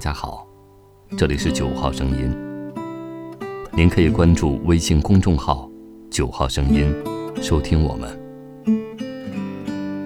[0.00, 0.46] 家好，
[1.14, 2.34] 这里是九号声音。
[3.70, 5.70] 您可以关注微信公众号
[6.10, 6.90] “九号声音”，
[7.42, 8.18] 收听我们。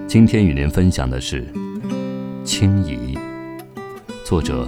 [0.05, 1.43] 今天与您分享的是
[2.43, 3.15] 《青怡》，
[4.25, 4.67] 作者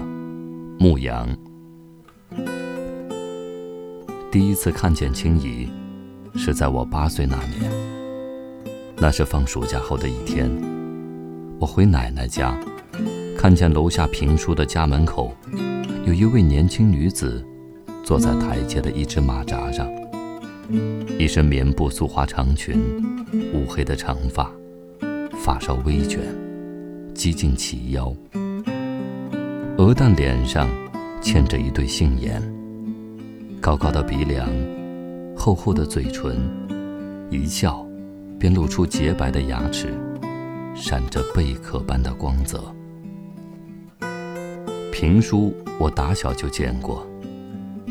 [0.79, 1.27] 牧羊。
[4.31, 5.67] 第一次看见青怡，
[6.35, 7.69] 是在我八岁那年。
[8.95, 10.49] 那是放暑假后的一天，
[11.59, 12.57] 我回奶奶家。
[13.37, 15.31] 看见楼下评书的家门口，
[16.05, 17.45] 有一位年轻女子，
[18.03, 19.87] 坐在台阶的一只马扎上，
[21.19, 22.81] 一身棉布素花长裙，
[23.53, 24.51] 乌黑的长发，
[25.39, 26.19] 发梢微卷，
[27.13, 28.11] 几近齐腰，
[29.77, 30.67] 鹅蛋脸上
[31.21, 32.41] 嵌着一对杏眼，
[33.61, 34.49] 高高的鼻梁，
[35.35, 36.35] 厚厚的嘴唇，
[37.29, 37.85] 一笑
[38.39, 39.93] 便露出洁白的牙齿，
[40.75, 42.73] 闪着贝壳般的光泽。
[44.99, 47.05] 评书我打小就见过，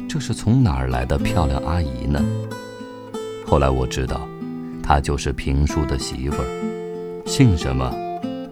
[0.08, 2.20] 这是从哪儿来的漂亮阿姨呢？
[3.46, 4.26] 后来我知道，
[4.82, 7.94] 她就是评书的媳妇儿，姓什么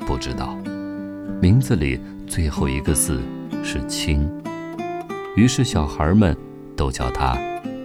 [0.06, 0.56] 不知道，
[1.42, 3.20] 名字里最后一个字
[3.64, 4.30] 是青，
[5.34, 6.36] 于是小孩们
[6.76, 7.36] 都叫她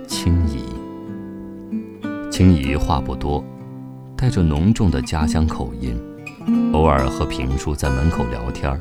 [0.08, 0.66] 青姨。
[2.30, 3.44] 青姨话不多，
[4.16, 6.00] 带着浓重的家乡口音，
[6.74, 8.78] 偶尔和评书在门口聊天儿。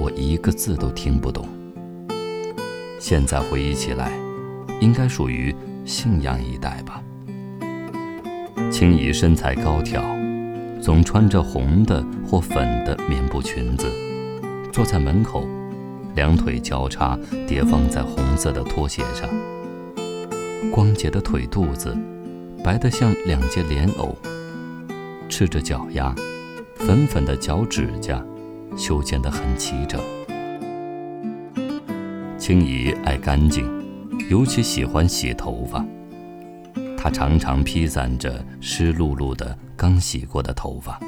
[0.00, 1.46] 我一个字都听不懂。
[3.00, 4.12] 现在回忆起来，
[4.80, 5.54] 应该属于
[5.84, 7.02] 信阳一带吧。
[8.70, 10.02] 青姨身材高挑，
[10.80, 13.86] 总穿着红的或粉的棉布裙子，
[14.72, 15.46] 坐在门口，
[16.14, 19.28] 两腿交叉叠放在红色的拖鞋上，
[20.70, 21.96] 光洁的腿肚子，
[22.62, 24.16] 白得像两截莲藕，
[25.28, 26.14] 赤着脚丫，
[26.76, 28.22] 粉粉的脚指甲。
[28.76, 30.00] 修剪得很齐整。
[32.38, 33.66] 青姨爱干净，
[34.30, 35.84] 尤其喜欢洗头发。
[36.96, 40.98] 她常常披散着湿漉漉的刚洗过的头发，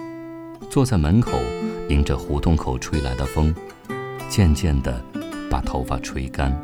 [0.69, 1.33] 坐在门口，
[1.89, 3.55] 迎着胡同口吹来的风，
[4.29, 5.03] 渐渐地
[5.51, 6.57] 把头发吹干。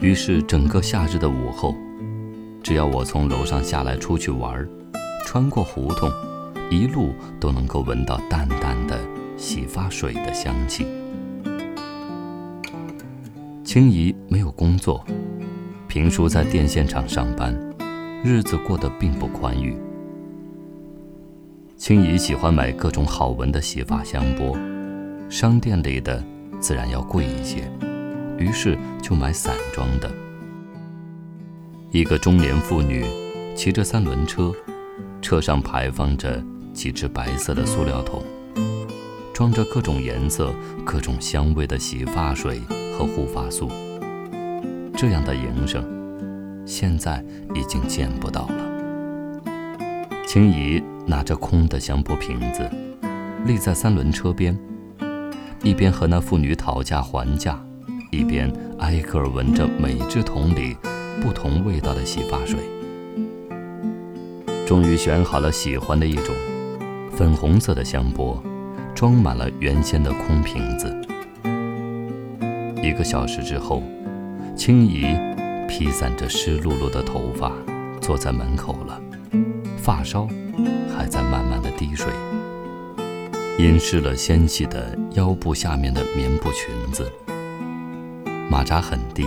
[0.00, 1.74] 于是整个夏日的午后，
[2.62, 4.68] 只要我从楼上下来出去玩，
[5.24, 6.10] 穿过胡同，
[6.70, 8.98] 一路都能够闻到淡淡的。
[9.36, 10.86] 洗发水的香气。
[13.64, 15.04] 青姨没有工作，
[15.88, 17.54] 平叔在电线厂上班，
[18.24, 19.76] 日子过得并不宽裕。
[21.76, 24.56] 青姨喜欢买各种好闻的洗发香波，
[25.28, 26.24] 商店里的
[26.58, 27.70] 自然要贵一些，
[28.38, 30.10] 于是就买散装的。
[31.90, 33.04] 一个中年妇女
[33.54, 34.52] 骑着三轮车，
[35.20, 36.42] 车上排放着
[36.72, 38.22] 几只白色的塑料桶。
[39.36, 40.50] 装着各种颜色、
[40.82, 42.58] 各种香味的洗发水
[42.96, 43.68] 和护发素，
[44.96, 45.84] 这样的营生，
[46.64, 47.22] 现在
[47.54, 49.44] 已经见不到了。
[50.26, 52.66] 青姨拿着空的香波瓶子，
[53.44, 54.58] 立在三轮车边，
[55.62, 57.62] 一边和那妇女讨价还价，
[58.10, 60.74] 一边挨个闻着每只桶里
[61.20, 62.58] 不同味道的洗发水。
[64.66, 66.34] 终于选好了喜欢的一种，
[67.12, 68.42] 粉红色的香波。
[68.96, 70.96] 装满了原先的空瓶子。
[72.82, 73.82] 一个小时之后，
[74.56, 75.04] 青姨
[75.68, 77.52] 披散着湿漉漉的头发，
[78.00, 78.98] 坐在门口了，
[79.76, 80.26] 发梢
[80.96, 82.10] 还在慢慢的滴水，
[83.58, 87.12] 浸湿了纤细的腰部下面的棉布裙子。
[88.48, 89.26] 马扎很低，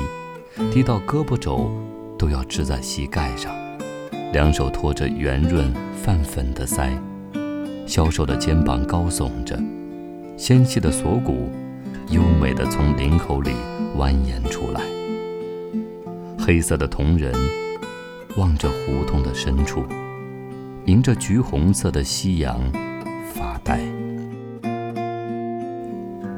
[0.73, 1.69] 低到胳膊肘
[2.17, 3.53] 都要支在膝盖上，
[4.33, 6.89] 两手托着圆润泛粉的腮。
[7.89, 9.59] 消瘦的肩膀高耸着，
[10.37, 11.49] 纤细的锁骨
[12.11, 13.49] 优美的从领口里
[13.97, 14.81] 蜿蜒出来。
[16.37, 17.33] 黑色的瞳仁
[18.37, 19.83] 望着胡同的深处，
[20.85, 22.61] 迎着橘红色的夕阳
[23.33, 23.79] 发呆。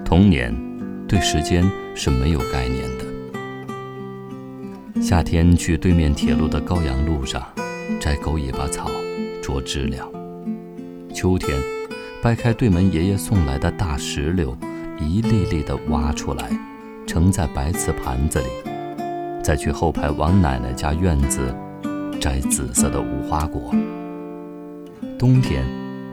[0.06, 0.56] 童年
[1.06, 3.03] 对时间是没有概念的。
[5.01, 7.44] 夏天去对面铁路的高阳路上
[8.00, 8.89] 摘狗尾巴草，
[9.44, 10.20] 捉知了。
[11.11, 11.59] 秋天，
[12.21, 14.57] 掰开对门爷爷送来的大石榴，
[14.99, 16.49] 一粒粒地挖出来，
[17.05, 18.47] 盛在白瓷盘子里，
[19.43, 21.53] 再去后排王奶奶家院子
[22.19, 23.73] 摘紫色的无花果。
[25.19, 25.65] 冬天，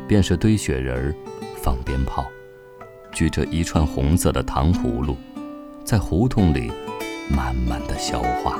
[0.06, 1.14] 便是堆雪人儿，
[1.62, 2.26] 放鞭炮，
[3.12, 5.16] 举着一串红色的糖葫芦，
[5.84, 6.70] 在胡同里
[7.30, 8.58] 慢慢的消化。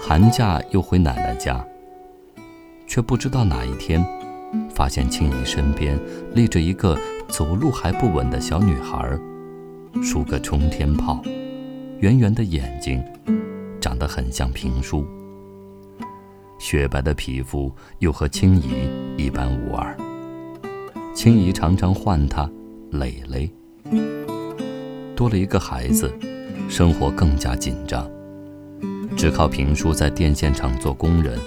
[0.00, 1.64] 寒假又回奶奶家，
[2.86, 4.04] 却不知道哪一天。
[4.74, 5.98] 发现青姨身边
[6.34, 9.18] 立着一个走路还不稳的小女孩，
[10.02, 11.22] 梳个冲天炮，
[12.00, 13.02] 圆圆的眼睛，
[13.80, 15.06] 长得很像评书。
[16.58, 18.70] 雪白的皮肤又和青姨
[19.16, 19.96] 一般无二。
[21.14, 22.50] 青姨常常唤她
[22.92, 23.50] 蕾蕾。
[25.14, 26.12] 多了一个孩子，
[26.68, 28.08] 生活更加紧张。
[29.16, 31.38] 只靠评书在电线厂做工人，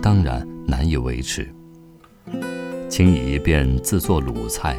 [0.00, 1.46] 当然难以维持。
[2.92, 4.76] 青姨便自做卤菜，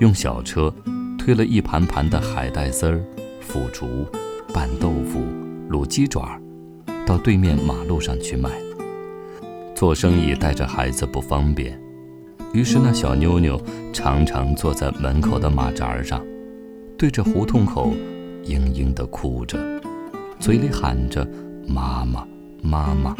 [0.00, 0.70] 用小车
[1.16, 3.02] 推了一盘盘的海带丝儿、
[3.40, 4.06] 腐竹、
[4.52, 5.20] 拌豆腐、
[5.70, 6.38] 卤鸡爪，
[7.06, 8.50] 到对面马路上去卖。
[9.74, 11.80] 做生意带着孩子不方便，
[12.52, 13.58] 于是那小妞妞
[13.94, 16.22] 常常坐在门口的马扎上，
[16.98, 17.94] 对着胡同口
[18.44, 19.58] 嘤嘤地哭着，
[20.38, 21.26] 嘴里喊着。
[21.66, 22.26] 妈妈，
[22.62, 23.16] 妈妈，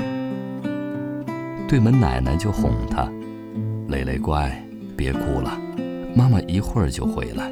[1.67, 3.11] 对门奶奶就哄她
[3.89, 4.63] ：“蕾蕾乖，
[4.95, 5.59] 别哭了，
[6.15, 7.51] 妈妈一会儿就回来。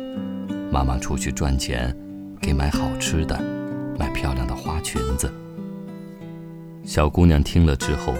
[0.70, 1.96] 妈妈出去赚钱，
[2.42, 3.42] 给买好吃的，
[3.98, 5.32] 买漂亮的花裙子。”
[6.84, 8.12] 小姑娘听了之后，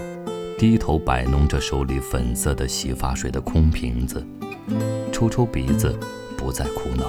[0.59, 4.27] 低头摆弄着手里粉色的洗发水的空瓶子，
[5.13, 5.95] 抽抽鼻子，
[6.39, 7.05] 不再哭闹。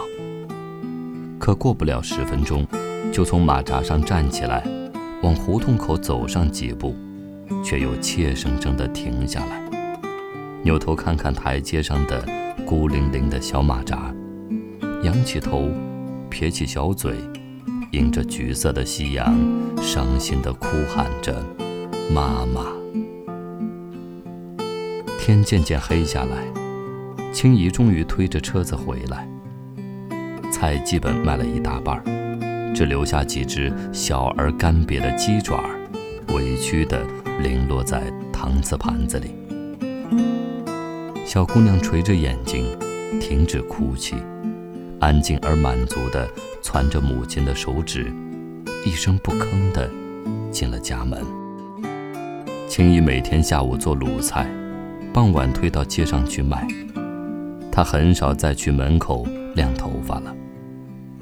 [1.39, 2.68] 可过不了十分钟，
[3.13, 4.62] 就从马扎上站起来。
[5.24, 6.94] 往胡同口走上几步，
[7.63, 9.67] 却又怯生生地停下来，
[10.68, 12.22] 扭头看看台阶上的
[12.66, 14.14] 孤零零的小马扎，
[15.02, 15.69] 仰起头，
[16.30, 17.16] 撇起小嘴，
[17.94, 19.34] 迎着橘色的夕阳，
[19.81, 21.42] 伤心地哭喊着
[22.14, 22.66] ：“妈妈！”
[25.18, 26.36] 天渐渐黑下来，
[27.31, 29.25] 青姨终于推着车子回来，
[30.52, 32.04] 菜基本卖了一大半。
[32.75, 35.63] 只留下几只小而干瘪的鸡爪，
[36.36, 37.08] 委屈地
[37.42, 38.04] 零落在
[38.34, 39.34] 搪瓷盘子里。
[41.27, 42.65] 小姑娘垂着眼睛，
[43.19, 44.15] 停止哭泣，
[45.01, 46.25] 安静而满足地
[46.63, 48.09] 攥着母亲的手指，
[48.85, 49.91] 一声不吭地
[50.51, 51.21] 进了家门。
[52.69, 54.50] 青姨每天下午做卤菜，
[55.13, 56.65] 傍晚推到街上去卖。
[57.74, 60.33] 她很少再去门口晾头发了，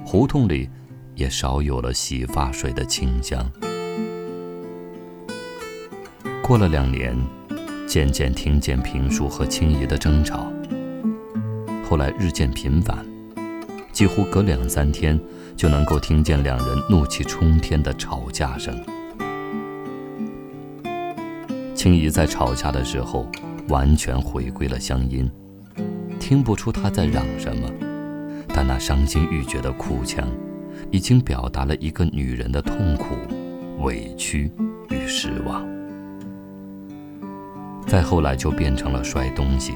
[0.06, 0.70] 胡同里。
[1.16, 3.50] 也少有了洗发水的清香。
[6.44, 7.18] 过了两年，
[7.88, 10.52] 渐渐听见平叔和青姨的争吵，
[11.88, 13.06] 后来日渐频繁，
[13.92, 15.20] 几乎隔两三天
[15.56, 18.76] 就能够听见两人怒气冲天的吵架声。
[21.74, 23.30] 青姨在吵架的时候
[23.70, 25.30] 完全回归了乡音，
[26.20, 27.70] 听不出她在嚷什么，
[28.50, 30.28] 但那伤心欲绝的哭腔。
[30.92, 33.16] 已经表达了一个女人的痛苦、
[33.82, 34.52] 委屈
[34.90, 35.75] 与失望。
[37.88, 39.74] 再后来就变成了摔东西，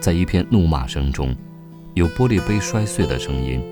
[0.00, 1.34] 在一片怒骂声中，
[1.94, 3.62] 有玻璃杯摔碎的声音。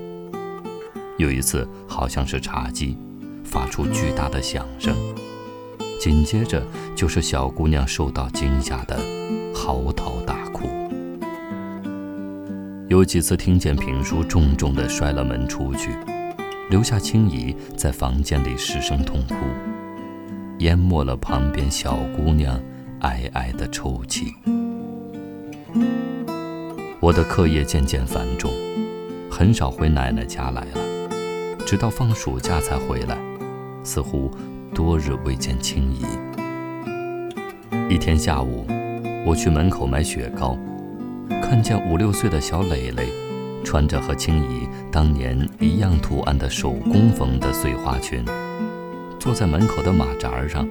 [1.17, 2.97] 有一次好像是茶几，
[3.43, 4.95] 发出巨大的响声，
[5.99, 6.63] 紧接着
[6.95, 8.97] 就是小姑娘受到惊吓的
[9.53, 10.67] 嚎啕大哭。
[12.87, 15.89] 有几次听见评书重重地摔了门出去。
[16.69, 19.35] 留下青姨在房间里失声痛哭，
[20.59, 22.59] 淹没了旁边小姑娘
[23.03, 24.33] 哀哀的抽泣。
[26.99, 28.51] 我的课业渐渐繁重，
[29.29, 30.81] 很少回奶奶家来了，
[31.65, 33.17] 直到放暑假才回来，
[33.83, 34.31] 似乎
[34.73, 36.05] 多日未见青姨。
[37.89, 38.65] 一天下午，
[39.25, 40.57] 我去门口买雪糕，
[41.41, 43.07] 看见五六岁的小蕾蕾。
[43.65, 48.21] 穿着和青姨当年一样图案的手工缝的碎花裙，
[49.17, 50.67] 坐在门口的马扎上，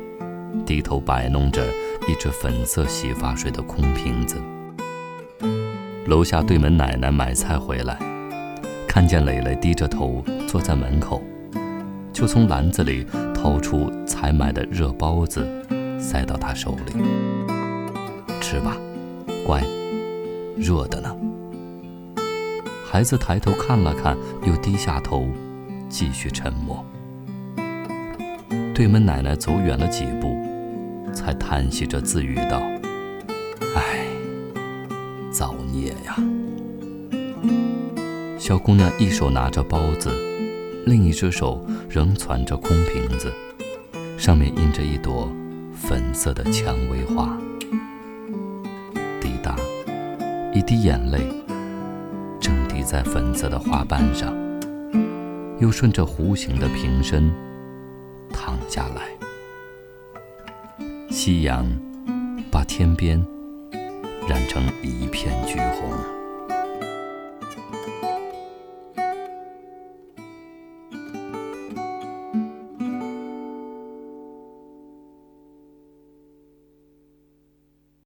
[0.66, 1.66] 低头摆弄着
[2.08, 4.40] 一只粉色洗发水的空瓶子。
[6.06, 7.96] 楼下对门奶奶买菜回来，
[8.88, 11.22] 看见蕾蕾低着头坐在门口，
[12.12, 15.46] 就从篮子里掏出才买的热包子，
[15.98, 16.92] 塞到他手里
[18.42, 18.76] ：“吃吧，
[19.46, 19.62] 乖，
[20.56, 21.16] 热的呢。”
[22.84, 25.28] 孩子抬头看了看，又低下头，
[25.88, 26.84] 继续沉默。
[28.74, 30.36] 对门奶奶走远了几步，
[31.22, 32.60] 才叹息着自语道
[33.76, 34.06] ：“唉，
[35.30, 36.16] 造孽呀！”
[38.36, 40.10] 小姑娘一手拿着包子，
[40.84, 43.32] 另一只手仍攥着空瓶子，
[44.18, 45.30] 上面印着一朵
[45.72, 47.38] 粉色的蔷薇花。
[49.20, 49.54] 滴答，
[50.52, 51.20] 一滴眼泪
[52.40, 52.82] 正滴。
[52.82, 54.34] 在粉色的花瓣上，
[55.60, 57.32] 又顺着弧形的瓶身
[61.24, 61.64] 夕阳
[62.50, 63.24] 把天边
[64.28, 66.21] 染成一片橘红。